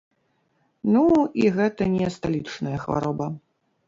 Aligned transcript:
Ну, 0.95 1.03
і 1.41 1.45
гэта 1.57 1.87
не 1.97 2.07
сталічная 2.15 2.77
хвароба. 2.87 3.29